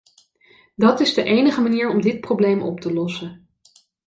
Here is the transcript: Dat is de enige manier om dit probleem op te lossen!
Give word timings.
Dat 0.75 0.99
is 0.99 1.13
de 1.13 1.23
enige 1.23 1.61
manier 1.61 1.89
om 1.89 2.01
dit 2.01 2.19
probleem 2.21 2.61
op 2.61 2.79
te 2.79 2.93
lossen! 2.93 3.47